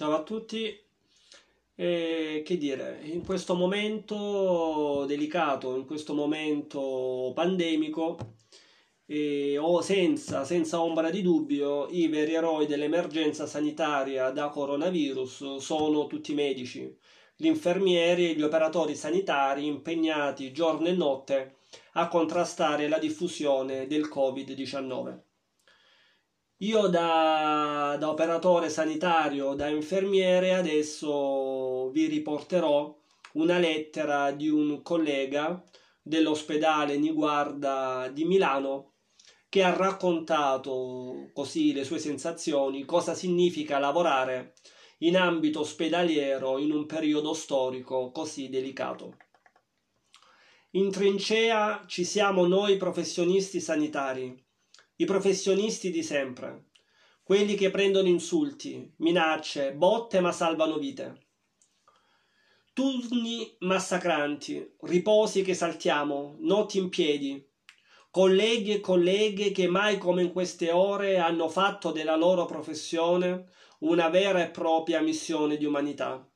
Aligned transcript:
Ciao 0.00 0.14
a 0.14 0.22
tutti. 0.22 0.74
E 1.74 2.42
che 2.42 2.56
dire, 2.56 3.00
in 3.02 3.22
questo 3.22 3.54
momento 3.54 5.04
delicato, 5.06 5.76
in 5.76 5.84
questo 5.84 6.14
momento 6.14 7.32
pandemico, 7.34 8.16
eh, 9.04 9.58
o 9.58 9.82
senza, 9.82 10.46
senza 10.46 10.80
ombra 10.80 11.10
di 11.10 11.20
dubbio, 11.20 11.86
i 11.90 12.08
veri 12.08 12.32
eroi 12.32 12.64
dell'emergenza 12.64 13.44
sanitaria 13.44 14.30
da 14.30 14.48
coronavirus 14.48 15.56
sono 15.56 16.06
tutti 16.06 16.32
i 16.32 16.34
medici, 16.34 16.96
gli 17.36 17.44
infermieri 17.44 18.30
e 18.30 18.34
gli 18.34 18.42
operatori 18.42 18.96
sanitari 18.96 19.66
impegnati 19.66 20.50
giorno 20.50 20.86
e 20.86 20.92
notte 20.92 21.56
a 21.92 22.08
contrastare 22.08 22.88
la 22.88 22.98
diffusione 22.98 23.86
del 23.86 24.08
Covid-19. 24.08 25.29
Io 26.62 26.88
da, 26.88 27.96
da, 27.98 28.10
operatore 28.10 28.68
sanitario, 28.68 29.54
da 29.54 29.68
infermiere, 29.68 30.52
adesso 30.52 31.88
vi 31.88 32.04
riporterò 32.04 32.94
una 33.34 33.56
lettera 33.56 34.30
di 34.32 34.50
un 34.50 34.82
collega 34.82 35.64
dell'ospedale 36.02 36.98
Niguarda 36.98 38.10
di 38.12 38.26
Milano 38.26 38.96
che 39.48 39.62
ha 39.62 39.74
raccontato 39.74 41.30
così 41.32 41.72
le 41.72 41.82
sue 41.82 41.98
sensazioni, 41.98 42.84
cosa 42.84 43.14
significa 43.14 43.78
lavorare 43.78 44.52
in 44.98 45.16
ambito 45.16 45.60
ospedaliero 45.60 46.58
in 46.58 46.72
un 46.72 46.84
periodo 46.84 47.32
storico 47.32 48.10
così 48.10 48.50
delicato. 48.50 49.16
In 50.72 50.90
trincea 50.90 51.84
ci 51.86 52.04
siamo 52.04 52.46
noi 52.46 52.76
professionisti 52.76 53.60
sanitari 53.60 54.48
i 55.00 55.06
professionisti 55.06 55.90
di 55.90 56.02
sempre, 56.02 56.64
quelli 57.22 57.54
che 57.54 57.70
prendono 57.70 58.06
insulti, 58.06 58.92
minacce, 58.96 59.72
botte 59.72 60.20
ma 60.20 60.30
salvano 60.30 60.76
vite. 60.76 61.28
Turni 62.74 63.56
massacranti, 63.60 64.74
riposi 64.80 65.40
che 65.40 65.54
saltiamo, 65.54 66.36
notti 66.40 66.76
in 66.76 66.90
piedi, 66.90 67.42
colleghi 68.10 68.72
e 68.72 68.80
colleghe 68.80 69.52
che 69.52 69.68
mai 69.68 69.96
come 69.96 70.20
in 70.20 70.32
queste 70.32 70.70
ore 70.70 71.16
hanno 71.16 71.48
fatto 71.48 71.92
della 71.92 72.16
loro 72.16 72.44
professione 72.44 73.46
una 73.78 74.10
vera 74.10 74.42
e 74.42 74.50
propria 74.50 75.00
missione 75.00 75.56
di 75.56 75.64
umanità. 75.64 76.30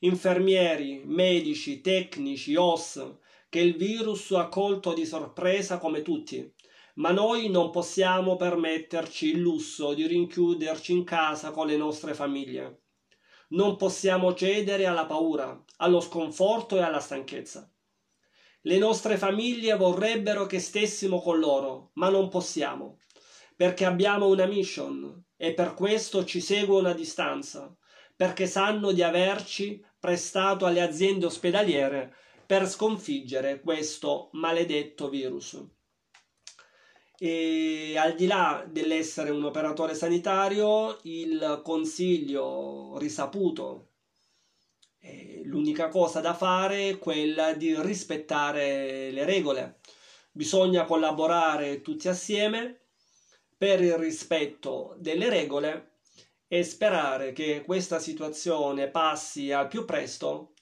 Infermieri, 0.00 1.02
medici, 1.04 1.80
tecnici, 1.80 2.56
OS, 2.56 3.18
che 3.48 3.60
il 3.60 3.76
virus 3.76 4.32
ha 4.32 4.48
colto 4.48 4.92
di 4.92 5.06
sorpresa 5.06 5.78
come 5.78 6.02
tutti 6.02 6.52
ma 6.96 7.10
noi 7.10 7.50
non 7.50 7.70
possiamo 7.70 8.36
permetterci 8.36 9.30
il 9.30 9.40
lusso 9.40 9.92
di 9.92 10.06
rinchiuderci 10.06 10.92
in 10.92 11.04
casa 11.04 11.50
con 11.50 11.66
le 11.66 11.76
nostre 11.76 12.14
famiglie. 12.14 12.84
Non 13.48 13.76
possiamo 13.76 14.34
cedere 14.34 14.86
alla 14.86 15.04
paura, 15.04 15.62
allo 15.78 16.00
sconforto 16.00 16.76
e 16.76 16.80
alla 16.80 17.00
stanchezza. 17.00 17.70
Le 18.62 18.78
nostre 18.78 19.18
famiglie 19.18 19.76
vorrebbero 19.76 20.46
che 20.46 20.58
stessimo 20.58 21.20
con 21.20 21.38
loro, 21.38 21.90
ma 21.94 22.08
non 22.08 22.28
possiamo, 22.28 22.98
perché 23.54 23.84
abbiamo 23.84 24.26
una 24.26 24.46
mission 24.46 25.24
e 25.36 25.52
per 25.52 25.74
questo 25.74 26.24
ci 26.24 26.40
seguono 26.40 26.88
a 26.88 26.94
distanza, 26.94 27.76
perché 28.16 28.46
sanno 28.46 28.92
di 28.92 29.02
averci 29.02 29.84
prestato 30.00 30.64
alle 30.64 30.80
aziende 30.80 31.26
ospedaliere 31.26 32.14
per 32.46 32.66
sconfiggere 32.66 33.60
questo 33.60 34.30
maledetto 34.32 35.08
virus 35.08 35.62
e 37.18 37.96
al 37.96 38.14
di 38.14 38.26
là 38.26 38.64
dell'essere 38.68 39.30
un 39.30 39.44
operatore 39.44 39.94
sanitario, 39.94 40.98
il 41.02 41.60
consiglio 41.64 42.96
risaputo, 42.98 43.90
l'unica 45.44 45.88
cosa 45.88 46.20
da 46.20 46.34
fare 46.34 46.90
è 46.90 46.98
quella 46.98 47.52
di 47.52 47.74
rispettare 47.80 49.10
le 49.10 49.24
regole. 49.24 49.80
Bisogna 50.32 50.84
collaborare 50.84 51.80
tutti 51.80 52.08
assieme 52.08 52.80
per 53.56 53.80
il 53.80 53.94
rispetto 53.94 54.94
delle 54.98 55.30
regole 55.30 55.92
e 56.46 56.62
sperare 56.62 57.32
che 57.32 57.62
questa 57.64 57.98
situazione 57.98 58.88
passi 58.88 59.50
al 59.50 59.68
più 59.68 59.84
presto 59.84 60.52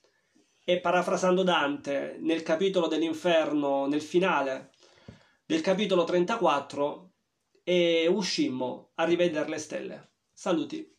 e 0.64 0.80
parafrasando 0.80 1.42
Dante 1.42 2.16
nel 2.20 2.42
capitolo 2.42 2.86
dell'inferno 2.86 3.86
nel 3.86 4.00
finale 4.00 4.70
del 5.46 5.60
capitolo 5.60 6.04
34 6.04 7.12
e 7.62 8.06
uscimmo 8.08 8.92
a 8.94 9.04
rivedere 9.04 9.48
le 9.48 9.58
stelle. 9.58 10.12
Saluti. 10.32 10.90